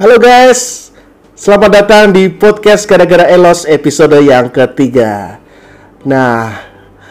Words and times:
Halo 0.00 0.16
guys, 0.16 0.88
selamat 1.36 1.70
datang 1.76 2.08
di 2.08 2.32
podcast 2.32 2.88
Gara-Gara 2.88 3.28
Elos 3.28 3.68
episode 3.68 4.16
yang 4.24 4.48
ketiga. 4.48 5.36
Nah, 6.08 6.56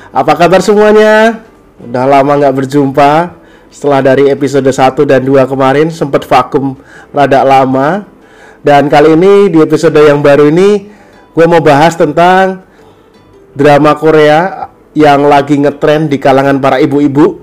apa 0.10 0.34
kabar 0.34 0.58
semuanya? 0.58 1.46
Udah 1.78 2.10
lama 2.10 2.42
nggak 2.42 2.66
berjumpa. 2.66 3.38
Setelah 3.70 4.02
dari 4.02 4.34
episode 4.34 4.66
1 4.66 5.06
dan 5.06 5.22
2 5.22 5.38
kemarin 5.46 5.94
sempat 5.94 6.26
vakum 6.26 6.82
rada 7.14 7.46
lama. 7.46 8.10
Dan 8.66 8.90
kali 8.90 9.14
ini 9.14 9.54
di 9.54 9.62
episode 9.62 10.02
yang 10.02 10.26
baru 10.26 10.50
ini 10.50 10.90
Gue 11.38 11.46
mau 11.46 11.62
bahas 11.62 11.94
tentang 11.94 12.66
drama 13.54 13.94
Korea 14.02 14.66
yang 14.98 15.30
lagi 15.30 15.62
ngetrend 15.62 16.10
di 16.10 16.18
kalangan 16.18 16.58
para 16.58 16.82
ibu-ibu. 16.82 17.38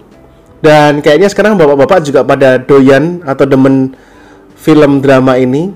Dan 0.59 0.99
kayaknya 0.99 1.31
sekarang 1.31 1.55
bapak-bapak 1.55 2.03
juga 2.03 2.27
pada 2.27 2.59
doyan 2.59 3.23
atau 3.23 3.47
demen 3.47 3.95
film 4.67 4.99
drama 4.99 5.39
ini 5.39 5.71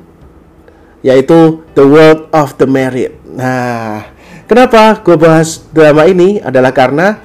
yaitu 1.06 1.62
The 1.78 1.86
World 1.86 2.26
of 2.34 2.58
the 2.58 2.66
Married. 2.66 3.14
Nah, 3.38 4.10
kenapa 4.50 4.98
gue 4.98 5.14
bahas 5.14 5.62
drama 5.70 6.10
ini 6.10 6.42
adalah 6.42 6.74
karena 6.74 7.22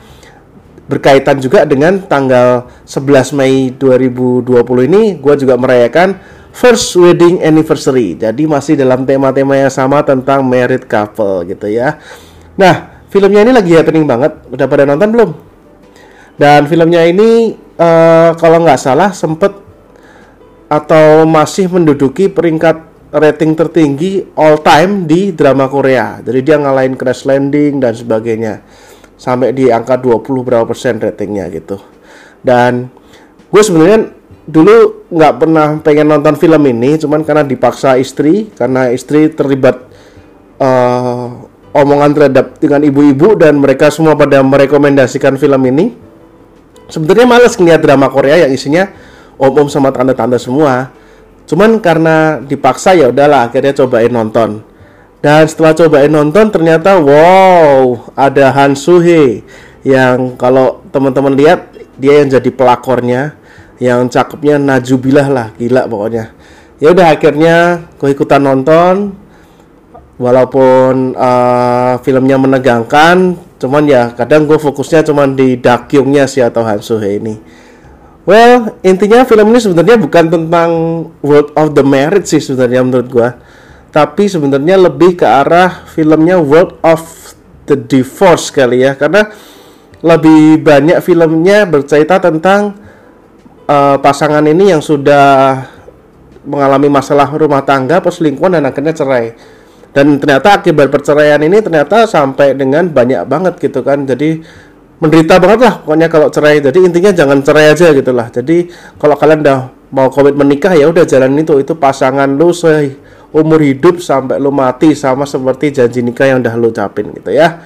berkaitan 0.86 1.42
juga 1.42 1.66
dengan 1.66 1.98
tanggal 2.06 2.70
11 2.86 3.34
Mei 3.34 3.74
2020 3.74 4.46
ini 4.86 5.04
gue 5.18 5.34
juga 5.42 5.58
merayakan 5.58 6.22
first 6.54 6.94
wedding 7.02 7.42
anniversary. 7.42 8.14
Jadi 8.14 8.46
masih 8.46 8.78
dalam 8.78 9.02
tema-tema 9.02 9.58
yang 9.58 9.74
sama 9.74 10.06
tentang 10.06 10.46
married 10.46 10.86
couple 10.86 11.50
gitu 11.50 11.66
ya. 11.66 11.98
Nah, 12.56 13.04
filmnya 13.10 13.42
ini 13.42 13.52
lagi 13.52 13.74
happening 13.74 14.06
banget. 14.06 14.38
Udah 14.54 14.70
pada 14.70 14.86
nonton 14.86 15.10
belum? 15.10 15.30
Dan 16.38 16.70
filmnya 16.70 17.02
ini 17.10 17.58
uh, 17.76 18.38
kalau 18.38 18.62
nggak 18.62 18.80
salah 18.80 19.12
sempet 19.12 19.65
atau 20.66 21.24
masih 21.30 21.70
menduduki 21.70 22.30
peringkat 22.30 22.82
rating 23.16 23.56
tertinggi 23.56 24.28
all 24.36 24.60
time 24.60 25.08
di 25.08 25.32
drama 25.32 25.72
Korea. 25.72 26.20
Jadi 26.20 26.40
dia 26.44 26.58
ngalahin 26.60 27.00
Crash 27.00 27.24
Landing 27.24 27.80
dan 27.80 27.96
sebagainya. 27.96 28.66
Sampai 29.16 29.56
di 29.56 29.72
angka 29.72 29.96
20 29.96 30.26
berapa 30.44 30.68
persen 30.68 31.00
ratingnya 31.00 31.48
gitu. 31.54 31.80
Dan 32.44 32.92
gue 33.48 33.62
sebenarnya 33.64 34.12
dulu 34.46 35.08
nggak 35.10 35.34
pernah 35.40 35.68
pengen 35.80 36.12
nonton 36.12 36.36
film 36.36 36.62
ini, 36.68 37.00
cuman 37.00 37.24
karena 37.24 37.48
dipaksa 37.48 37.96
istri, 37.96 38.52
karena 38.54 38.92
istri 38.92 39.32
terlibat 39.32 39.80
uh, 40.60 41.48
omongan 41.72 42.12
terhadap 42.12 42.60
dengan 42.60 42.84
ibu-ibu 42.84 43.40
dan 43.40 43.58
mereka 43.58 43.88
semua 43.88 44.20
pada 44.20 44.44
merekomendasikan 44.44 45.40
film 45.40 45.62
ini. 45.72 45.96
Sebenarnya 46.86 47.26
males 47.26 47.58
ngeliat 47.58 47.82
drama 47.82 48.12
Korea 48.14 48.46
yang 48.46 48.52
isinya 48.54 48.86
om-om 49.40 49.68
sama 49.72 49.92
tante-tante 49.92 50.40
semua. 50.40 50.92
Cuman 51.46 51.78
karena 51.78 52.42
dipaksa 52.42 52.98
ya 52.98 53.14
udahlah 53.14 53.50
akhirnya 53.50 53.74
cobain 53.78 54.10
nonton. 54.10 54.66
Dan 55.22 55.46
setelah 55.50 55.74
cobain 55.74 56.12
nonton 56.12 56.50
ternyata 56.54 56.98
wow, 57.02 58.10
ada 58.14 58.54
Han 58.54 58.78
Suhe 58.78 59.42
yang 59.86 60.34
kalau 60.38 60.82
teman-teman 60.90 61.34
lihat 61.34 61.70
dia 61.98 62.22
yang 62.22 62.30
jadi 62.30 62.50
pelakornya, 62.50 63.38
yang 63.78 64.10
cakepnya 64.10 64.58
najubilah 64.58 65.28
lah, 65.30 65.48
gila 65.58 65.86
pokoknya. 65.86 66.34
Ya 66.82 66.92
udah 66.92 67.14
akhirnya 67.14 67.88
gue 67.98 68.10
ikutan 68.14 68.42
nonton, 68.42 69.16
walaupun 70.16 71.16
uh, 71.16 72.00
filmnya 72.00 72.40
menegangkan 72.40 73.36
cuman 73.60 73.84
ya 73.88 74.12
kadang 74.16 74.48
gue 74.48 74.56
fokusnya 74.60 75.04
cuman 75.08 75.36
di 75.36 75.60
Dakyungnya 75.60 76.28
sih 76.28 76.44
atau 76.44 76.64
Han 76.64 76.80
Suhe 76.80 77.20
ini 77.20 77.40
well 78.26 78.76
intinya 78.82 79.24
film 79.24 79.54
ini 79.54 79.60
sebenarnya 79.62 79.96
bukan 80.02 80.26
tentang 80.28 80.70
World 81.24 81.54
of 81.56 81.78
the 81.78 81.86
Married 81.86 82.26
sih 82.28 82.42
sebenarnya 82.42 82.82
menurut 82.84 83.08
gue 83.08 83.30
tapi 83.96 84.28
sebenarnya 84.28 84.76
lebih 84.76 85.16
ke 85.16 85.24
arah 85.24 85.88
filmnya 85.88 86.36
World 86.36 86.84
of 86.84 87.32
the 87.64 87.80
Divorce 87.80 88.52
kali 88.52 88.84
ya. 88.84 89.00
Karena 89.00 89.32
lebih 90.04 90.60
banyak 90.60 91.00
filmnya 91.00 91.64
bercerita 91.64 92.20
tentang 92.20 92.76
uh, 93.72 93.96
pasangan 94.04 94.44
ini 94.44 94.76
yang 94.76 94.84
sudah 94.84 95.64
mengalami 96.44 96.92
masalah 96.92 97.32
rumah 97.34 97.64
tangga 97.64 98.04
perselingkuhan 98.04 98.60
dan 98.60 98.68
akhirnya 98.68 98.92
cerai. 98.92 99.32
Dan 99.96 100.20
ternyata 100.20 100.60
akibat 100.60 100.92
perceraian 100.92 101.40
ini 101.40 101.64
ternyata 101.64 102.04
sampai 102.04 102.52
dengan 102.52 102.92
banyak 102.92 103.24
banget 103.32 103.64
gitu 103.64 103.80
kan. 103.80 104.04
Jadi 104.04 104.44
menderita 105.00 105.40
banget 105.42 105.60
lah 105.66 105.74
pokoknya 105.84 106.08
kalau 106.08 106.28
cerai. 106.32 106.64
Jadi 106.64 106.80
intinya 106.84 107.12
jangan 107.12 107.40
cerai 107.44 107.72
aja 107.72 107.92
gitu 107.92 108.12
lah. 108.16 108.28
Jadi 108.32 108.72
kalau 108.96 109.16
kalian 109.20 109.40
udah 109.44 109.60
mau 109.92 110.08
komitmen 110.12 110.48
menikah 110.48 110.74
ya 110.76 110.88
udah 110.88 111.04
jalan 111.04 111.36
itu. 111.36 111.60
Itu 111.60 111.76
pasangan 111.76 112.28
lu 112.32 112.56
se 112.56 112.96
umur 113.36 113.60
hidup 113.60 114.00
sampai 114.00 114.40
lu 114.40 114.52
mati 114.52 114.96
sama 114.96 115.28
seperti 115.28 115.76
janji 115.76 116.00
nikah 116.00 116.32
yang 116.32 116.40
udah 116.40 116.54
lu 116.56 116.72
ucapin 116.72 117.12
gitu 117.12 117.32
ya. 117.36 117.60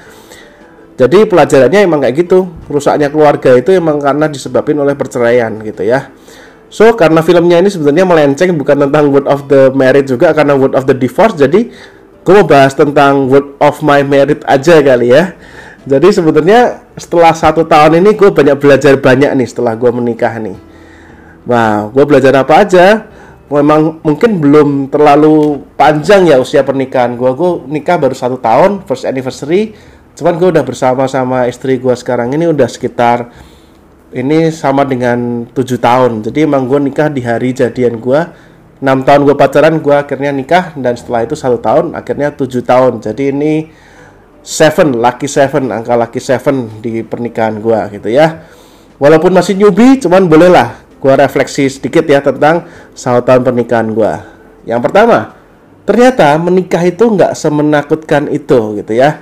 Jadi 1.00 1.24
pelajarannya 1.30 1.80
emang 1.86 2.04
kayak 2.04 2.28
gitu. 2.28 2.50
Rusaknya 2.68 3.08
keluarga 3.08 3.56
itu 3.56 3.72
emang 3.72 4.04
karena 4.04 4.28
disebabkan 4.28 4.84
oleh 4.84 5.00
perceraian 5.00 5.54
gitu 5.64 5.88
ya. 5.88 6.12
So 6.70 6.94
karena 6.94 7.24
filmnya 7.24 7.58
ini 7.64 7.72
sebenarnya 7.72 8.06
melenceng 8.06 8.54
bukan 8.54 8.86
tentang 8.86 9.10
word 9.10 9.26
of 9.26 9.48
the 9.48 9.74
marriage 9.74 10.12
juga 10.12 10.36
karena 10.36 10.60
word 10.60 10.76
of 10.76 10.84
the 10.86 10.94
divorce. 10.94 11.40
Jadi 11.40 11.72
gue 12.20 12.34
mau 12.36 12.44
bahas 12.44 12.76
tentang 12.76 13.32
word 13.32 13.56
of 13.64 13.80
my 13.80 14.04
merit 14.04 14.44
aja 14.44 14.78
kali 14.84 15.16
ya. 15.16 15.39
Jadi 15.88 16.08
sebenarnya 16.12 16.84
setelah 17.00 17.32
satu 17.32 17.64
tahun 17.64 18.04
ini 18.04 18.16
gue 18.18 18.30
banyak 18.32 18.58
belajar 18.60 19.00
banyak 19.00 19.32
nih 19.40 19.48
setelah 19.48 19.76
gue 19.80 19.92
menikah 19.92 20.36
nih. 20.40 20.58
Wah, 21.48 21.88
gue 21.88 22.04
belajar 22.04 22.36
apa 22.36 22.68
aja? 22.68 23.08
Memang 23.50 24.04
mungkin 24.04 24.44
belum 24.44 24.70
terlalu 24.92 25.64
panjang 25.80 26.28
ya 26.28 26.38
usia 26.38 26.68
pernikahan 26.68 27.16
gue. 27.16 27.32
Gue 27.32 27.64
nikah 27.72 27.96
baru 27.96 28.14
satu 28.14 28.38
tahun, 28.38 28.84
first 28.84 29.08
anniversary. 29.08 29.74
Cuman 30.20 30.36
gue 30.36 30.52
udah 30.52 30.64
bersama-sama 30.68 31.48
istri 31.48 31.80
gue 31.80 31.96
sekarang 31.96 32.36
ini 32.36 32.52
udah 32.52 32.68
sekitar 32.68 33.32
ini 34.12 34.52
sama 34.52 34.84
dengan 34.84 35.48
tujuh 35.48 35.80
tahun. 35.80 36.28
Jadi 36.28 36.44
emang 36.44 36.68
gue 36.68 36.80
nikah 36.92 37.08
di 37.08 37.24
hari 37.24 37.56
jadian 37.56 38.04
gue 38.04 38.22
6 38.80 38.88
tahun 39.04 39.22
gue 39.28 39.36
pacaran 39.36 39.76
gue 39.84 39.92
akhirnya 39.92 40.32
nikah 40.32 40.72
dan 40.80 40.96
setelah 40.96 41.28
itu 41.28 41.36
satu 41.36 41.60
tahun 41.60 42.00
akhirnya 42.00 42.32
7 42.32 42.64
tahun 42.64 43.04
jadi 43.04 43.36
ini 43.36 43.68
seven 44.42 44.98
lucky 44.98 45.28
seven 45.28 45.72
angka 45.72 45.94
lucky 45.96 46.22
seven 46.24 46.82
di 46.84 47.04
pernikahan 47.04 47.60
gue 47.60 48.00
gitu 48.00 48.10
ya. 48.12 48.48
Walaupun 49.00 49.32
masih 49.32 49.56
newbie 49.56 50.00
cuman 50.00 50.28
bolehlah 50.28 50.84
gue 51.00 51.14
refleksi 51.16 51.72
sedikit 51.72 52.04
ya 52.04 52.20
tentang 52.20 52.68
satu 52.92 53.24
tahun 53.24 53.48
pernikahan 53.48 53.96
gue 53.96 54.14
yang 54.68 54.84
pertama 54.84 55.40
ternyata 55.88 56.36
menikah 56.38 56.84
itu 56.86 57.02
nggak 57.02 57.34
semenakutkan 57.34 58.30
itu 58.30 58.78
gitu 58.78 58.94
ya. 58.94 59.18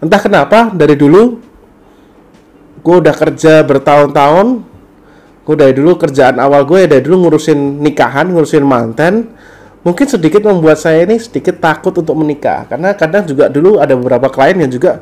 Entah 0.00 0.16
kenapa 0.16 0.72
dari 0.72 0.96
dulu 0.96 1.36
gue 2.80 2.96
udah 3.02 3.12
kerja 3.12 3.60
bertahun-tahun. 3.66 4.64
Gue 5.46 5.54
dari 5.54 5.76
dulu 5.76 5.94
kerjaan 5.94 6.40
awal 6.42 6.66
gue 6.66 6.86
ya 6.86 6.88
dari 6.88 7.02
dulu 7.04 7.28
ngurusin 7.28 7.84
nikahan 7.84 8.32
ngurusin 8.32 8.64
mantan 8.66 9.30
mungkin 9.86 10.10
sedikit 10.10 10.42
membuat 10.42 10.82
saya 10.82 11.06
ini 11.06 11.14
sedikit 11.22 11.62
takut 11.62 11.94
untuk 11.94 12.18
menikah. 12.18 12.66
Karena 12.66 12.90
kadang 12.98 13.22
juga 13.22 13.46
dulu 13.46 13.78
ada 13.78 13.94
beberapa 13.94 14.26
klien 14.26 14.58
yang 14.58 14.72
juga 14.74 14.98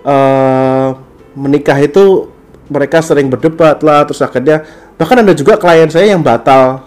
uh, 0.00 0.96
menikah 1.36 1.76
itu 1.76 2.32
mereka 2.72 3.04
sering 3.04 3.28
berdebat 3.28 3.80
lah 3.84 4.04
terus 4.08 4.20
akhirnya 4.24 4.64
bahkan 4.96 5.20
ada 5.20 5.32
juga 5.32 5.56
klien 5.56 5.88
saya 5.88 6.12
yang 6.12 6.20
batal 6.20 6.84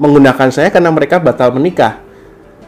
menggunakan 0.00 0.48
saya 0.48 0.72
karena 0.72 0.88
mereka 0.88 1.20
batal 1.20 1.52
menikah. 1.52 2.00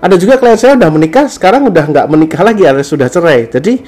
Ada 0.05 0.21
juga 0.21 0.37
klien 0.37 0.61
saya 0.61 0.77
udah 0.77 0.91
menikah 0.93 1.25
sekarang 1.33 1.65
udah 1.73 1.85
nggak 1.89 2.07
menikah 2.13 2.45
lagi 2.45 2.69
alias 2.69 2.93
sudah 2.93 3.09
cerai. 3.09 3.49
Jadi 3.49 3.81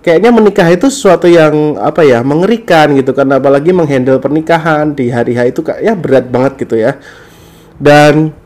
kayaknya 0.00 0.32
menikah 0.32 0.64
itu 0.72 0.88
sesuatu 0.88 1.28
yang 1.28 1.76
apa 1.76 2.00
ya 2.00 2.24
mengerikan 2.24 2.96
gitu. 2.96 3.12
Kan 3.12 3.28
apalagi 3.28 3.76
menghandle 3.76 4.16
pernikahan 4.16 4.96
di 4.96 5.12
hari-hari 5.12 5.52
itu 5.52 5.60
kayak 5.60 5.84
ya 5.84 5.92
berat 5.92 6.32
banget 6.32 6.64
gitu 6.64 6.80
ya. 6.80 6.96
Dan 7.76 8.39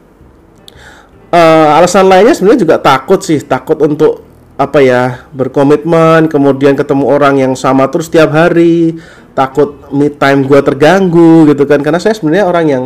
uh, 1.34 1.76
alasan 1.82 2.06
lainnya 2.06 2.38
sebenarnya 2.38 2.62
juga 2.62 2.76
takut 2.78 3.18
sih 3.18 3.42
takut 3.42 3.82
untuk 3.82 4.22
apa 4.54 4.78
ya 4.78 5.26
berkomitmen 5.34 6.30
kemudian 6.30 6.78
ketemu 6.78 7.10
orang 7.10 7.42
yang 7.42 7.52
sama 7.58 7.90
terus 7.90 8.06
tiap 8.06 8.30
hari 8.30 8.94
takut 9.34 9.90
me 9.90 10.08
time 10.08 10.46
gue 10.46 10.60
terganggu 10.62 11.50
gitu 11.50 11.66
kan. 11.66 11.82
Karena 11.82 11.98
saya 11.98 12.14
sebenarnya 12.16 12.46
orang 12.46 12.66
yang 12.70 12.84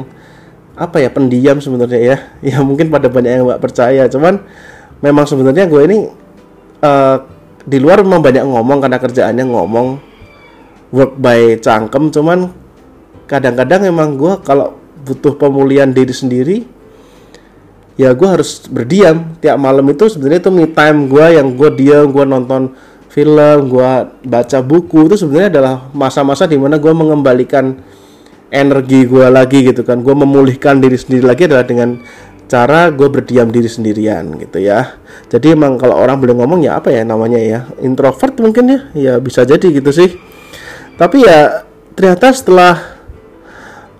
apa 0.75 0.99
ya 0.99 1.13
pendiam 1.13 1.61
sebenarnya 1.61 2.01
ya. 2.01 2.17
Ya 2.57 2.59
mungkin 2.65 2.89
pada 2.89 3.07
banyak 3.13 3.31
yang 3.31 3.45
nggak 3.47 3.63
percaya. 3.63 4.09
Cuman 4.09 4.43
memang 5.05 5.29
sebenarnya 5.29 5.69
gue 5.69 5.81
ini 5.85 5.99
uh, 6.83 7.17
di 7.69 7.79
luar 7.79 8.01
memang 8.01 8.25
banyak 8.25 8.43
ngomong 8.49 8.81
karena 8.81 8.99
kerjaannya 8.99 9.45
ngomong 9.45 9.87
work 10.91 11.15
by 11.21 11.61
cangkem. 11.61 12.09
Cuman 12.11 12.51
kadang-kadang 13.29 13.85
emang 13.85 14.17
gue 14.17 14.41
kalau 14.41 14.81
butuh 15.05 15.37
pemulihan 15.37 15.93
diri 15.93 16.17
sendiri 16.17 16.57
ya 17.99 18.15
gue 18.15 18.29
harus 18.31 18.65
berdiam. 18.71 19.35
Tiap 19.43 19.59
malam 19.59 19.85
itu 19.91 20.07
sebenarnya 20.07 20.47
itu 20.47 20.51
me 20.55 20.71
time 20.71 21.11
gue 21.11 21.27
yang 21.35 21.59
gue 21.59 21.71
diam 21.75 22.09
gue 22.15 22.25
nonton 22.25 22.73
film 23.11 23.59
gue 23.69 23.91
baca 24.25 24.59
buku. 24.63 25.11
Itu 25.11 25.19
sebenarnya 25.19 25.59
adalah 25.59 25.75
masa-masa 25.93 26.47
di 26.47 26.55
mana 26.57 26.79
gue 26.79 26.95
mengembalikan 26.95 27.77
energi 28.49 29.05
gue 29.05 29.27
lagi 29.27 29.67
gitu 29.67 29.83
kan. 29.83 30.01
Gue 30.01 30.15
memulihkan 30.15 30.79
diri 30.79 30.97
sendiri 30.97 31.27
lagi 31.27 31.51
adalah 31.51 31.67
dengan 31.67 31.99
cara 32.49 32.89
gue 32.89 33.09
berdiam 33.13 33.51
diri 33.53 33.69
sendirian 33.69 34.39
gitu 34.41 34.63
ya. 34.63 34.97
Jadi 35.29 35.53
emang 35.53 35.77
kalau 35.77 36.01
orang 36.01 36.17
boleh 36.17 36.33
ngomong 36.39 36.65
ya 36.65 36.81
apa 36.81 36.89
ya 36.89 37.05
namanya 37.05 37.37
ya 37.37 37.69
introvert 37.85 38.39
mungkin 38.41 38.65
ya? 38.73 38.81
Ya 38.97 39.15
bisa 39.21 39.45
jadi 39.45 39.69
gitu 39.69 39.93
sih. 39.93 40.17
Tapi 40.97 41.29
ya 41.29 41.69
ternyata 41.93 42.33
setelah 42.33 42.75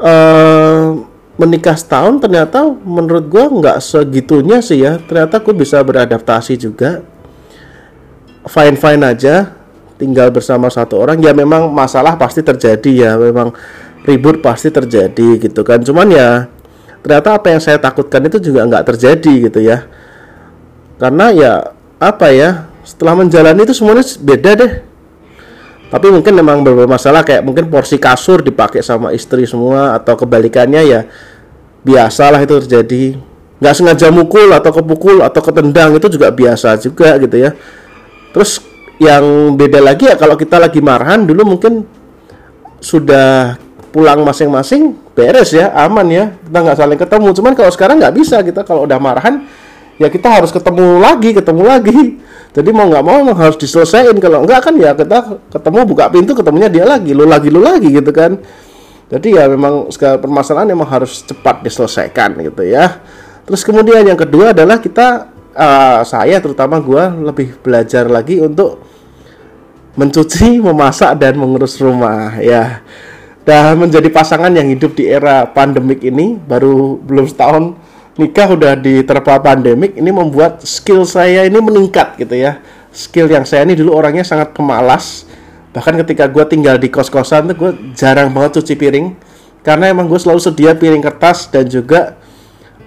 uh, 0.01 1.08
menikah 1.39 1.79
setahun 1.79 2.19
ternyata 2.19 2.67
menurut 2.67 3.31
gue 3.31 3.45
nggak 3.63 3.79
segitunya 3.79 4.59
sih 4.59 4.83
ya. 4.83 4.99
Ternyata 4.99 5.39
gue 5.39 5.55
bisa 5.55 5.79
beradaptasi 5.81 6.59
juga. 6.59 7.01
Fine 8.45 8.77
fine 8.77 9.03
aja. 9.07 9.55
Tinggal 9.97 10.35
bersama 10.35 10.67
satu 10.69 10.99
orang. 10.99 11.23
Ya 11.23 11.31
memang 11.31 11.71
masalah 11.71 12.19
pasti 12.19 12.43
terjadi 12.43 12.91
ya. 12.91 13.13
Memang 13.15 13.55
ribut 14.03 14.43
pasti 14.43 14.69
terjadi 14.69 15.39
gitu 15.39 15.63
kan. 15.63 15.79
Cuman 15.81 16.11
ya 16.11 16.51
ternyata 16.99 17.39
apa 17.39 17.55
yang 17.55 17.63
saya 17.63 17.79
takutkan 17.79 18.27
itu 18.27 18.43
juga 18.43 18.67
nggak 18.67 18.85
terjadi 18.95 19.33
gitu 19.49 19.63
ya. 19.63 19.87
Karena 20.99 21.31
ya 21.31 21.53
apa 22.03 22.35
ya 22.35 22.67
setelah 22.83 23.15
menjalani 23.15 23.63
itu 23.63 23.75
semuanya 23.75 24.03
beda 24.23 24.51
deh 24.59 24.73
tapi 25.89 26.13
mungkin 26.13 26.37
memang 26.37 26.61
beberapa 26.61 26.85
masalah 26.85 27.25
kayak 27.25 27.41
mungkin 27.41 27.73
porsi 27.73 27.97
kasur 27.97 28.45
dipakai 28.45 28.85
sama 28.85 29.17
istri 29.17 29.49
semua 29.49 29.97
atau 29.97 30.21
kebalikannya 30.21 30.83
ya 30.85 31.01
biasalah 31.81 32.45
itu 32.45 32.61
terjadi. 32.65 33.17
Nggak 33.59 33.75
sengaja 33.75 34.09
mukul 34.13 34.53
atau 34.53 34.71
kepukul 34.71 35.25
atau 35.25 35.41
ketendang 35.41 35.97
itu 35.97 36.07
juga 36.13 36.29
biasa 36.29 36.77
juga 36.77 37.17
gitu 37.17 37.41
ya. 37.41 37.57
Terus 38.37 38.61
yang 39.01 39.57
beda 39.57 39.81
lagi 39.81 40.13
ya 40.13 40.15
kalau 40.21 40.37
kita 40.37 40.61
lagi 40.61 40.85
marahan 40.85 41.25
dulu 41.25 41.57
mungkin 41.57 41.89
sudah 42.79 43.57
pulang 43.89 44.23
masing-masing 44.23 44.93
beres 45.17 45.57
ya 45.57 45.73
aman 45.73 46.07
ya. 46.13 46.25
Kita 46.37 46.59
nggak 46.69 46.79
saling 46.79 47.01
ketemu. 47.01 47.29
Cuman 47.33 47.53
kalau 47.57 47.73
sekarang 47.73 47.97
nggak 47.97 48.15
bisa 48.15 48.45
kita 48.45 48.61
kalau 48.63 48.85
udah 48.85 49.01
marahan 49.01 49.49
ya 49.97 50.13
kita 50.13 50.29
harus 50.31 50.53
ketemu 50.53 51.03
lagi 51.03 51.35
ketemu 51.35 51.63
lagi 51.67 51.99
jadi 52.57 52.71
mau 52.73 52.89
nggak 52.89 53.05
mau 53.05 53.21
harus 53.37 53.61
diselesaikan. 53.61 54.17
Kalau 54.17 54.45
enggak 54.45 54.61
kan 54.65 54.75
ya 54.81 54.97
kita 54.97 55.37
ketemu 55.53 55.79
buka 55.85 56.09
pintu 56.09 56.33
ketemunya 56.33 56.69
dia 56.73 56.85
lagi 56.89 57.13
lu 57.13 57.29
lagi 57.29 57.49
lu 57.53 57.61
lagi 57.61 57.93
gitu 57.93 58.09
kan. 58.09 58.41
Jadi 59.09 59.37
ya 59.37 59.49
memang 59.49 59.89
segala 59.93 60.21
permasalahan 60.21 60.69
memang 60.69 60.89
harus 60.89 61.25
cepat 61.25 61.65
diselesaikan 61.65 62.41
gitu 62.45 62.65
ya. 62.65 63.01
Terus 63.45 63.65
kemudian 63.65 64.05
yang 64.05 64.17
kedua 64.17 64.53
adalah 64.53 64.81
kita 64.81 65.33
uh, 65.57 66.01
saya 66.05 66.41
terutama 66.41 66.77
gue 66.81 67.33
lebih 67.33 67.57
belajar 67.65 68.05
lagi 68.09 68.41
untuk 68.41 68.81
mencuci 69.97 70.61
memasak 70.61 71.17
dan 71.17 71.37
mengurus 71.41 71.81
rumah 71.81 72.37
ya. 72.41 72.81
Dan 73.49 73.81
menjadi 73.81 74.13
pasangan 74.13 74.53
yang 74.53 74.69
hidup 74.69 74.93
di 74.93 75.09
era 75.09 75.49
pandemik 75.49 76.05
ini 76.05 76.37
baru 76.37 77.01
belum 77.01 77.25
setahun 77.25 77.73
nikah 78.19 78.51
udah 78.51 78.75
diterpa 78.75 79.39
pandemik 79.39 79.95
ini 79.95 80.11
membuat 80.11 80.61
skill 80.67 81.07
saya 81.07 81.47
ini 81.47 81.57
meningkat 81.63 82.19
gitu 82.19 82.35
ya. 82.35 82.59
Skill 82.91 83.31
yang 83.31 83.47
saya 83.47 83.63
ini 83.63 83.79
dulu 83.79 83.95
orangnya 83.95 84.27
sangat 84.27 84.53
pemalas 84.53 85.25
bahkan 85.71 85.95
ketika 86.03 86.27
gue 86.27 86.43
tinggal 86.51 86.75
di 86.75 86.91
kos-kosan 86.91 87.55
tuh 87.55 87.57
gue 87.57 87.71
jarang 87.95 88.35
banget 88.35 88.59
cuci 88.61 88.75
piring. 88.75 89.07
Karena 89.63 89.95
emang 89.95 90.11
gue 90.11 90.19
selalu 90.19 90.43
sedia 90.43 90.75
piring 90.75 91.03
kertas 91.03 91.47
dan 91.47 91.71
juga 91.71 92.19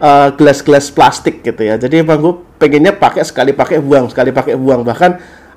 uh, 0.03 0.33
gelas-gelas 0.35 0.91
plastik 0.91 1.39
gitu 1.45 1.61
ya. 1.63 1.79
Jadi 1.79 2.03
emang 2.03 2.19
gue 2.19 2.33
pengennya 2.59 2.91
pakai 2.91 3.23
sekali 3.23 3.55
pakai 3.55 3.79
buang 3.79 4.11
sekali 4.11 4.35
pakai 4.35 4.59
buang. 4.59 4.83
Bahkan 4.83 5.11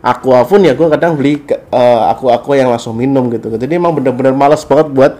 aqua 0.05 0.45
pun 0.47 0.61
ya 0.63 0.77
gue 0.77 0.87
kadang 0.87 1.19
beli 1.19 1.43
uh, 1.75 2.13
aqua 2.15 2.39
aqua 2.39 2.55
yang 2.55 2.71
langsung 2.71 2.95
minum 2.95 3.27
gitu. 3.33 3.51
Jadi 3.51 3.73
emang 3.75 3.97
bener-bener 3.97 4.37
males 4.37 4.63
banget 4.63 4.87
buat 4.95 5.13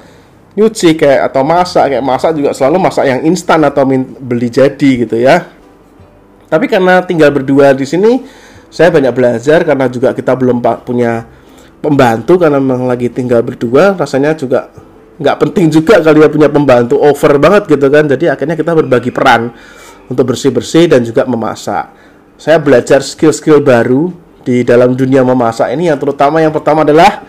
nyuci 0.55 0.95
kayak 0.95 1.31
atau 1.31 1.43
masak 1.43 1.91
kayak 1.91 2.05
masak 2.05 2.31
juga 2.39 2.55
selalu 2.55 2.79
masak 2.79 3.05
yang 3.11 3.21
instan 3.27 3.61
atau 3.67 3.83
beli 4.23 4.49
jadi 4.51 4.91
gitu 5.07 5.19
ya. 5.19 5.51
Tapi 6.47 6.71
karena 6.71 7.03
tinggal 7.03 7.35
berdua 7.35 7.75
di 7.75 7.83
sini 7.83 8.23
saya 8.71 8.95
banyak 8.95 9.11
belajar 9.15 9.67
karena 9.67 9.87
juga 9.91 10.15
kita 10.15 10.35
belum 10.39 10.63
punya 10.87 11.27
pembantu 11.83 12.39
karena 12.39 12.63
memang 12.63 12.87
lagi 12.87 13.11
tinggal 13.11 13.43
berdua 13.43 13.99
rasanya 13.99 14.39
juga 14.39 14.71
nggak 15.15 15.37
penting 15.47 15.71
juga 15.71 16.03
kali 16.03 16.27
ya 16.27 16.31
punya 16.31 16.51
pembantu 16.51 17.03
over 17.03 17.39
banget 17.43 17.75
gitu 17.75 17.87
kan. 17.91 18.07
Jadi 18.07 18.31
akhirnya 18.31 18.55
kita 18.55 18.73
berbagi 18.79 19.11
peran 19.11 19.51
untuk 20.07 20.31
bersih 20.31 20.55
bersih 20.55 20.87
dan 20.87 21.03
juga 21.03 21.27
memasak. 21.27 21.91
Saya 22.39 22.59
belajar 22.63 23.03
skill-skill 23.03 23.63
baru 23.63 24.11
di 24.45 24.63
dalam 24.63 24.93
dunia 24.93 25.25
memasak 25.25 25.73
ini 25.73 25.89
yang 25.89 25.99
terutama 25.99 26.39
yang 26.39 26.53
pertama 26.53 26.85
adalah 26.85 27.25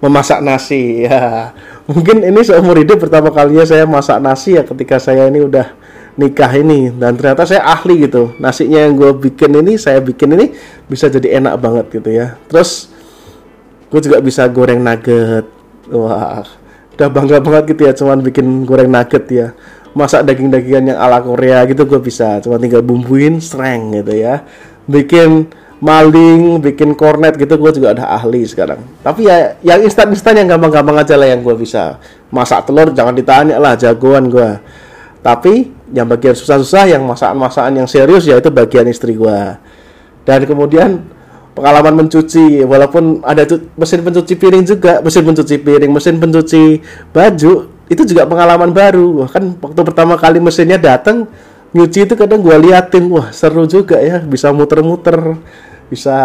memasak 0.00 0.44
nasi 0.44 1.08
ya 1.08 1.54
mungkin 1.90 2.22
ini 2.22 2.40
seumur 2.46 2.78
hidup 2.78 3.02
pertama 3.02 3.34
kalinya 3.34 3.66
saya 3.66 3.82
masak 3.82 4.22
nasi 4.22 4.54
ya 4.54 4.62
ketika 4.62 5.02
saya 5.02 5.26
ini 5.26 5.42
udah 5.42 5.74
nikah 6.14 6.52
ini. 6.54 6.94
Dan 6.94 7.18
ternyata 7.18 7.42
saya 7.42 7.66
ahli 7.66 8.06
gitu. 8.06 8.34
Nasinya 8.38 8.86
yang 8.86 8.94
gue 8.94 9.10
bikin 9.18 9.50
ini 9.58 9.74
saya 9.74 9.98
bikin 9.98 10.38
ini 10.38 10.54
bisa 10.86 11.10
jadi 11.10 11.42
enak 11.42 11.54
banget 11.58 11.86
gitu 12.00 12.10
ya. 12.14 12.38
Terus 12.46 12.94
gue 13.90 14.00
juga 14.00 14.22
bisa 14.22 14.46
goreng 14.46 14.78
nugget. 14.78 15.46
Wah 15.90 16.46
udah 17.00 17.08
bangga 17.08 17.40
banget 17.40 17.72
gitu 17.72 17.82
ya 17.88 17.92
cuman 17.96 18.20
bikin 18.20 18.68
goreng 18.68 18.92
nugget 18.92 19.26
ya. 19.32 19.48
Masak 19.90 20.22
daging-dagingan 20.22 20.94
yang 20.94 20.98
ala 21.02 21.18
Korea 21.18 21.66
gitu 21.66 21.82
gue 21.82 21.98
bisa. 21.98 22.38
Cuma 22.38 22.62
tinggal 22.62 22.86
bumbuin 22.86 23.42
sereng 23.42 23.90
gitu 23.98 24.14
ya. 24.14 24.46
Bikin 24.86 25.50
maling, 25.80 26.60
bikin 26.60 26.92
kornet 26.92 27.40
gitu 27.40 27.56
gue 27.56 27.72
juga 27.72 27.96
ada 27.96 28.04
ahli 28.12 28.44
sekarang. 28.44 28.84
Tapi 29.00 29.26
ya 29.26 29.56
yang 29.64 29.80
instan-instan 29.80 30.36
yang 30.36 30.48
gampang-gampang 30.52 31.00
aja 31.00 31.16
lah 31.16 31.28
yang 31.32 31.40
gue 31.40 31.56
bisa. 31.56 31.96
Masak 32.28 32.68
telur 32.68 32.92
jangan 32.92 33.16
ditanya 33.16 33.56
lah 33.56 33.74
jagoan 33.74 34.28
gue. 34.28 34.60
Tapi 35.24 35.72
yang 35.90 36.06
bagian 36.06 36.36
susah-susah 36.36 36.94
yang 36.96 37.02
masakan-masakan 37.08 37.80
yang 37.80 37.88
serius 37.88 38.28
ya 38.28 38.36
itu 38.36 38.52
bagian 38.52 38.86
istri 38.86 39.16
gue. 39.16 39.40
Dan 40.28 40.44
kemudian 40.44 41.00
pengalaman 41.56 42.06
mencuci 42.06 42.62
walaupun 42.62 43.24
ada 43.24 43.48
mesin 43.74 44.00
pencuci 44.04 44.36
piring 44.36 44.64
juga, 44.68 45.00
mesin 45.00 45.24
pencuci 45.24 45.56
piring, 45.58 45.90
mesin 45.90 46.16
pencuci 46.20 46.64
baju 47.10 47.52
itu 47.90 48.02
juga 48.04 48.28
pengalaman 48.28 48.70
baru. 48.70 49.24
Bahkan 49.26 49.64
waktu 49.64 49.80
pertama 49.82 50.14
kali 50.20 50.38
mesinnya 50.44 50.76
datang 50.76 51.24
nyuci 51.72 52.06
itu 52.06 52.14
kadang 52.18 52.42
gue 52.42 52.56
liatin 52.68 53.06
wah 53.10 53.30
seru 53.30 53.62
juga 53.66 54.02
ya 54.02 54.18
bisa 54.18 54.50
muter-muter 54.50 55.38
bisa 55.90 56.16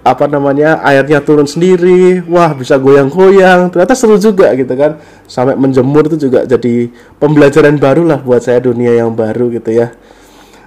apa 0.00 0.24
namanya 0.24 0.80
airnya 0.80 1.20
turun 1.20 1.46
sendiri 1.46 2.24
wah 2.26 2.50
bisa 2.52 2.76
goyang-goyang. 2.76 3.70
Ternyata 3.70 3.94
seru 3.94 4.18
juga 4.18 4.50
gitu 4.58 4.74
kan. 4.74 4.98
Sampai 5.30 5.54
menjemur 5.54 6.10
itu 6.10 6.28
juga 6.28 6.42
jadi 6.42 6.90
pembelajaran 7.22 7.78
baru 7.78 8.02
lah 8.02 8.18
buat 8.20 8.42
saya 8.42 8.58
dunia 8.58 8.98
yang 8.98 9.14
baru 9.14 9.48
gitu 9.54 9.70
ya. 9.70 9.94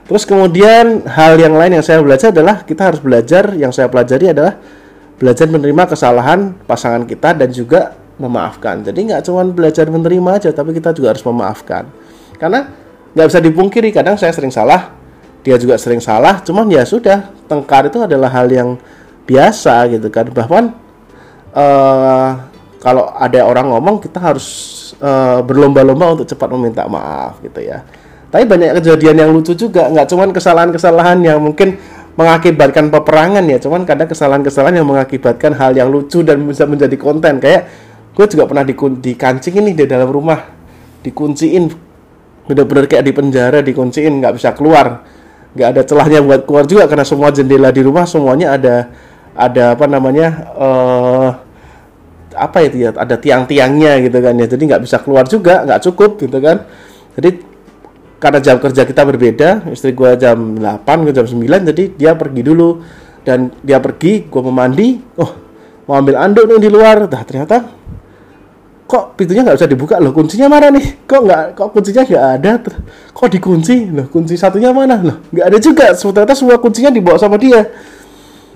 Terus 0.09 0.25
kemudian 0.25 1.05
hal 1.05 1.37
yang 1.37 1.53
lain 1.53 1.77
yang 1.77 1.85
saya 1.85 2.01
belajar 2.01 2.33
adalah 2.33 2.65
kita 2.65 2.89
harus 2.89 2.97
belajar 3.03 3.53
yang 3.53 3.69
saya 3.69 3.85
pelajari 3.91 4.33
adalah 4.33 4.57
belajar 5.19 5.45
menerima 5.45 5.83
kesalahan 5.85 6.55
pasangan 6.65 7.05
kita 7.05 7.37
dan 7.37 7.53
juga 7.53 7.93
memaafkan. 8.17 8.81
Jadi 8.81 9.13
nggak 9.13 9.21
cuma 9.29 9.45
belajar 9.45 9.85
menerima 9.85 10.29
aja 10.41 10.49
tapi 10.49 10.73
kita 10.73 10.95
juga 10.97 11.13
harus 11.13 11.21
memaafkan. 11.21 11.85
Karena 12.41 12.65
nggak 13.13 13.27
bisa 13.29 13.39
dipungkiri 13.41 13.89
kadang 13.89 14.15
saya 14.17 14.33
sering 14.33 14.53
salah 14.53 14.93
dia 15.41 15.57
juga 15.57 15.79
sering 15.79 16.03
salah 16.03 16.43
cuman 16.45 16.67
ya 16.69 16.85
sudah 16.85 17.31
tengkar 17.49 17.89
itu 17.89 18.05
adalah 18.05 18.29
hal 18.29 18.47
yang 18.47 18.77
biasa 19.25 19.89
gitu 19.89 20.07
kan. 20.13 20.29
Bahkan 20.29 20.63
uh, 21.57 22.29
kalau 22.79 23.11
ada 23.17 23.43
orang 23.43 23.73
ngomong 23.73 23.99
kita 23.99 24.21
harus 24.21 24.47
uh, 25.01 25.41
berlomba-lomba 25.41 26.15
untuk 26.15 26.29
cepat 26.29 26.47
meminta 26.53 26.85
maaf 26.85 27.41
gitu 27.41 27.59
ya. 27.65 27.81
Tapi 28.29 28.45
banyak 28.45 28.77
kejadian 28.77 29.25
yang 29.25 29.29
lucu 29.33 29.57
juga 29.57 29.89
nggak 29.89 30.05
cuman 30.05 30.29
kesalahan-kesalahan 30.29 31.17
yang 31.25 31.41
mungkin 31.41 31.81
mengakibatkan 32.13 32.91
peperangan 32.91 33.47
ya 33.47 33.57
cuman 33.63 33.87
kadang 33.87 34.11
kesalahan-kesalahan 34.11 34.83
yang 34.83 34.87
mengakibatkan 34.87 35.55
hal 35.55 35.71
yang 35.73 35.89
lucu 35.89 36.21
dan 36.21 36.45
bisa 36.45 36.69
menjadi 36.69 36.93
konten. 36.95 37.41
Kayak 37.41 37.65
gue 38.13 38.25
juga 38.29 38.45
pernah 38.45 38.65
dikancing 39.01 39.55
ini 39.65 39.71
di 39.73 39.89
dalam 39.89 40.07
rumah 40.13 40.39
dikunciin 41.01 41.89
bener-bener 42.49 42.85
kayak 42.89 43.05
di 43.05 43.13
penjara 43.13 43.59
dikunciin 43.61 44.19
nggak 44.19 44.33
bisa 44.35 44.51
keluar 44.57 45.05
nggak 45.57 45.69
ada 45.75 45.81
celahnya 45.81 46.19
buat 46.21 46.45
keluar 46.45 46.65
juga 46.69 46.85
karena 46.85 47.05
semua 47.05 47.33
jendela 47.33 47.73
di 47.73 47.81
rumah 47.81 48.05
semuanya 48.05 48.53
ada 48.53 48.75
ada 49.33 49.73
apa 49.73 49.85
namanya 49.87 50.27
uh, 50.53 51.29
apa 52.35 52.57
ya 52.67 52.93
ada 52.93 53.15
tiang-tiangnya 53.17 54.03
gitu 54.05 54.17
kan 54.19 54.33
ya. 54.37 54.47
Jadi 54.47 54.63
nggak 54.69 54.81
bisa 54.83 54.97
keluar 55.01 55.25
juga 55.25 55.65
nggak 55.65 55.81
cukup 55.89 56.19
gitu 56.21 56.37
kan. 56.43 56.67
Jadi 57.17 57.29
karena 58.19 58.39
jam 58.43 58.59
kerja 58.59 58.83
kita 58.83 59.01
berbeda 59.07 59.49
istri 59.71 59.95
gua 59.95 60.19
jam 60.19 60.59
8 60.59 61.07
gue 61.07 61.13
jam 61.15 61.23
9 61.23 61.71
jadi 61.73 61.83
dia 61.95 62.11
pergi 62.13 62.41
dulu. 62.43 62.83
Dan 63.19 63.51
dia 63.61 63.77
pergi 63.83 64.25
gua 64.31 64.41
mau 64.47 64.55
oh 65.19 65.31
mau 65.85 65.95
ambil 65.99 66.15
anduk 66.19 66.45
nih 66.47 66.59
di 66.61 66.69
luar. 66.71 67.07
Dah 67.07 67.23
ternyata 67.23 67.65
kok 68.89 69.13
pintunya 69.13 69.45
nggak 69.45 69.61
bisa 69.61 69.69
dibuka? 69.69 70.01
Loh 70.01 70.09
kuncinya 70.09 70.49
mana 70.49 70.73
nih? 70.73 71.05
Kok 71.05 71.21
nggak 71.21 71.43
kok 71.53 71.69
kuncinya 71.77 72.01
nggak 72.09 72.25
ada? 72.41 72.51
Kok 73.13 73.29
dikunci? 73.29 73.93
Loh 73.93 74.09
kunci 74.09 74.33
satunya 74.33 74.73
mana? 74.73 74.97
Loh 74.97 75.21
nggak 75.29 75.45
ada 75.45 75.57
juga. 75.61 75.93
Ternyata 75.93 76.33
semua 76.33 76.57
kuncinya 76.57 76.89
dibawa 76.89 77.21
sama 77.21 77.37
dia. 77.37 77.69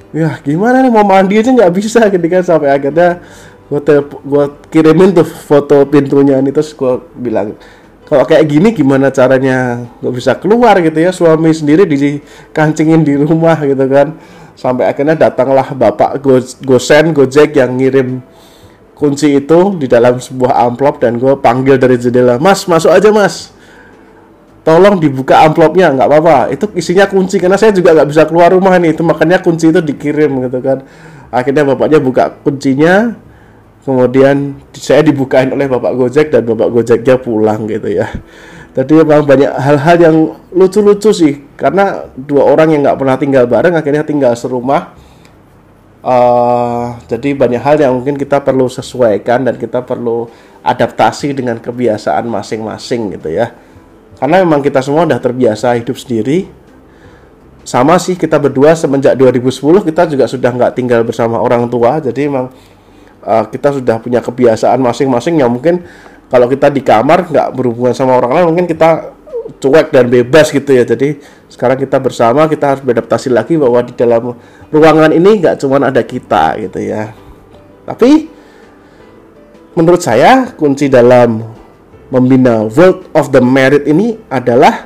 Ya 0.09 0.41
gimana 0.41 0.81
nih? 0.81 0.89
Mau 0.89 1.05
mandi 1.05 1.37
aja 1.37 1.53
nggak 1.53 1.69
bisa 1.77 2.01
ketika 2.17 2.41
sampai 2.41 2.73
akhirnya 2.73 3.21
gue 3.69 3.79
gue 4.25 4.45
kirimin 4.73 5.13
tuh 5.13 5.29
foto 5.29 5.85
pintunya 5.85 6.41
ini. 6.41 6.49
Terus 6.49 6.73
gue 6.73 6.93
bilang 7.13 7.53
kalau 8.09 8.25
kayak 8.25 8.49
gini 8.49 8.73
gimana 8.73 9.13
caranya 9.13 9.85
nggak 10.01 10.13
bisa 10.17 10.33
keluar 10.41 10.81
gitu 10.81 10.97
ya? 10.97 11.13
Suami 11.13 11.53
sendiri 11.53 11.85
dikancingin 11.85 13.05
di 13.05 13.21
rumah 13.21 13.61
gitu 13.61 13.85
kan. 13.85 14.17
Sampai 14.57 14.89
akhirnya 14.89 15.13
datanglah 15.13 15.77
bapak 15.77 16.17
Go 16.25 16.41
Gosen 16.65 17.13
Gojek 17.13 17.53
yang 17.53 17.77
ngirim 17.77 18.32
kunci 19.03 19.35
itu 19.35 19.75
di 19.75 19.91
dalam 19.91 20.15
sebuah 20.15 20.63
amplop 20.71 21.03
dan 21.03 21.19
gue 21.19 21.35
panggil 21.43 21.75
dari 21.75 21.99
jendela 21.99 22.39
mas 22.39 22.63
masuk 22.71 22.87
aja 22.87 23.11
mas. 23.11 23.51
Tolong 24.63 24.95
dibuka 24.95 25.43
amplopnya 25.43 25.91
nggak 25.91 26.07
apa-apa. 26.07 26.37
Itu 26.55 26.71
isinya 26.71 27.03
kunci 27.11 27.35
karena 27.35 27.59
saya 27.59 27.75
juga 27.75 27.91
nggak 27.91 28.07
bisa 28.07 28.23
keluar 28.23 28.55
rumah 28.55 28.79
nih 28.79 28.95
itu 28.95 29.03
makanya 29.03 29.43
kunci 29.43 29.75
itu 29.75 29.83
dikirim 29.83 30.47
gitu 30.47 30.63
kan. 30.63 30.87
Akhirnya 31.35 31.67
bapaknya 31.67 31.99
buka 31.99 32.31
kuncinya 32.47 33.11
kemudian 33.83 34.55
saya 34.71 35.03
dibukain 35.03 35.51
oleh 35.51 35.67
bapak 35.67 35.99
Gojek 35.99 36.31
dan 36.31 36.47
bapak 36.47 36.71
Gojeknya 36.71 37.19
pulang 37.19 37.67
gitu 37.67 37.91
ya. 37.91 38.07
Jadi 38.71 39.03
memang 39.03 39.27
banyak 39.27 39.51
hal-hal 39.51 39.97
yang 39.99 40.15
lucu-lucu 40.55 41.11
sih 41.11 41.43
karena 41.59 42.07
dua 42.15 42.47
orang 42.47 42.71
yang 42.71 42.87
nggak 42.87 42.97
pernah 43.03 43.19
tinggal 43.19 43.45
bareng 43.51 43.75
akhirnya 43.75 44.07
tinggal 44.07 44.31
serumah 44.31 44.95
uh, 46.03 46.99
jadi 47.07 47.33
banyak 47.33 47.61
hal 47.63 47.75
yang 47.79 47.95
mungkin 47.95 48.19
kita 48.19 48.43
perlu 48.43 48.67
sesuaikan 48.67 49.47
dan 49.47 49.55
kita 49.55 49.81
perlu 49.81 50.27
adaptasi 50.61 51.33
dengan 51.33 51.57
kebiasaan 51.57 52.27
masing-masing 52.27 53.17
gitu 53.17 53.31
ya. 53.31 53.55
Karena 54.19 54.39
memang 54.43 54.63
kita 54.63 54.79
semua 54.79 55.03
udah 55.03 55.19
terbiasa 55.19 55.75
hidup 55.75 55.97
sendiri. 55.97 56.47
Sama 57.63 57.95
sih 57.95 58.19
kita 58.19 58.35
berdua 58.37 58.75
semenjak 58.75 59.15
2010 59.15 59.87
kita 59.87 60.03
juga 60.11 60.27
sudah 60.27 60.51
nggak 60.51 60.73
tinggal 60.75 61.01
bersama 61.07 61.39
orang 61.39 61.67
tua. 61.71 61.99
Jadi 62.03 62.27
memang 62.27 62.51
uh, 63.23 63.45
kita 63.47 63.79
sudah 63.79 63.97
punya 64.03 64.19
kebiasaan 64.19 64.79
masing-masing 64.83 65.39
yang 65.39 65.51
mungkin 65.51 65.83
kalau 66.27 66.49
kita 66.49 66.67
di 66.73 66.83
kamar 66.83 67.29
nggak 67.29 67.47
berhubungan 67.55 67.95
sama 67.95 68.19
orang 68.19 68.31
lain 68.41 68.45
mungkin 68.51 68.67
kita 68.67 69.13
cuek 69.59 69.91
dan 69.91 70.07
bebas 70.07 70.49
gitu 70.51 70.71
ya. 70.71 70.83
Jadi 70.87 71.19
sekarang 71.51 71.77
kita 71.79 71.99
bersama 71.99 72.47
kita 72.47 72.75
harus 72.75 72.81
beradaptasi 72.81 73.29
lagi 73.31 73.59
bahwa 73.59 73.83
di 73.83 73.93
dalam 73.93 74.35
ruangan 74.71 75.11
ini 75.11 75.43
nggak 75.43 75.59
cuma 75.63 75.79
ada 75.83 76.01
kita 76.03 76.57
gitu 76.63 76.79
ya. 76.79 77.11
Tapi 77.83 78.27
menurut 79.75 79.99
saya 79.99 80.53
kunci 80.55 80.87
dalam 80.87 81.43
membina 82.13 82.63
world 82.69 83.09
of 83.11 83.33
the 83.33 83.41
merit 83.41 83.89
ini 83.89 84.21
adalah 84.29 84.85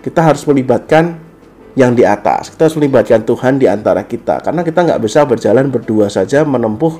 kita 0.00 0.22
harus 0.24 0.46
melibatkan 0.48 1.18
yang 1.78 1.94
di 1.94 2.02
atas. 2.02 2.50
Kita 2.50 2.66
harus 2.66 2.76
melibatkan 2.78 3.22
Tuhan 3.22 3.60
di 3.60 3.66
antara 3.70 4.02
kita. 4.06 4.42
Karena 4.42 4.64
kita 4.64 4.86
nggak 4.86 5.00
bisa 5.02 5.22
berjalan 5.28 5.68
berdua 5.68 6.10
saja 6.10 6.42
menempuh 6.42 6.98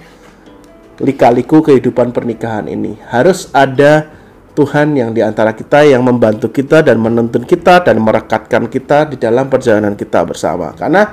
lika-liku 1.00 1.64
kehidupan 1.64 2.12
pernikahan 2.12 2.69
ini. 2.69 3.00
Harus 3.09 3.49
ada 3.57 4.19
Tuhan 4.50 4.99
yang 4.99 5.14
di 5.14 5.23
antara 5.23 5.54
kita 5.54 5.87
yang 5.87 6.02
membantu 6.02 6.50
kita 6.50 6.83
dan 6.83 6.99
menuntun 6.99 7.47
kita 7.47 7.87
dan 7.87 8.02
merekatkan 8.02 8.66
kita 8.66 9.07
di 9.07 9.16
dalam 9.16 9.47
perjalanan 9.47 9.95
kita 9.95 10.26
bersama. 10.26 10.75
Karena 10.75 11.07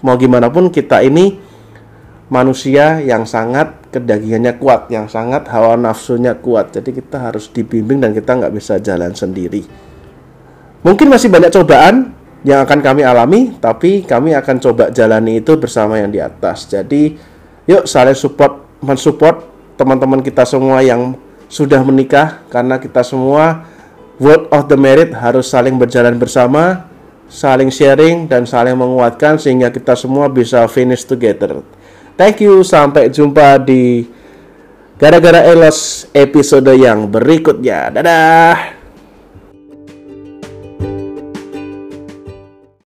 mau 0.00 0.16
gimana 0.16 0.48
pun 0.48 0.72
kita 0.72 1.04
ini 1.04 1.36
manusia 2.32 3.00
yang 3.00 3.28
sangat 3.28 3.92
kedagingannya 3.92 4.56
kuat, 4.56 4.88
yang 4.92 5.08
sangat 5.08 5.48
hawa 5.52 5.76
nafsunya 5.76 6.36
kuat. 6.36 6.72
Jadi 6.76 6.96
kita 6.96 7.28
harus 7.28 7.48
dibimbing 7.52 8.00
dan 8.00 8.16
kita 8.16 8.36
nggak 8.36 8.52
bisa 8.56 8.80
jalan 8.80 9.12
sendiri. 9.12 9.64
Mungkin 10.84 11.12
masih 11.12 11.28
banyak 11.28 11.52
cobaan 11.52 12.16
yang 12.46 12.62
akan 12.64 12.78
kami 12.80 13.02
alami, 13.02 13.58
tapi 13.58 14.06
kami 14.06 14.32
akan 14.32 14.56
coba 14.62 14.84
jalani 14.94 15.42
itu 15.42 15.58
bersama 15.58 15.98
yang 15.98 16.08
di 16.08 16.22
atas. 16.22 16.70
Jadi, 16.70 17.18
yuk 17.66 17.84
saling 17.84 18.14
support 18.14 18.78
mensupport 18.78 19.42
teman-teman 19.74 20.22
kita 20.22 20.46
semua 20.46 20.78
yang 20.80 21.18
sudah 21.48 21.80
menikah 21.80 22.44
karena 22.52 22.76
kita 22.76 23.00
semua 23.00 23.64
word 24.20 24.46
of 24.52 24.68
the 24.68 24.76
merit 24.76 25.16
harus 25.16 25.48
saling 25.48 25.80
berjalan 25.80 26.14
bersama, 26.20 26.86
saling 27.26 27.72
sharing 27.72 28.28
dan 28.28 28.44
saling 28.44 28.76
menguatkan 28.76 29.40
sehingga 29.40 29.72
kita 29.72 29.96
semua 29.96 30.28
bisa 30.28 30.62
finish 30.68 31.08
together. 31.08 31.64
Thank 32.18 32.44
you, 32.44 32.66
sampai 32.66 33.08
jumpa 33.08 33.62
di 33.62 34.04
gara-gara 34.98 35.46
Elos 35.46 36.10
episode 36.10 36.74
yang 36.74 37.06
berikutnya. 37.06 37.94
Dadah. 37.94 38.77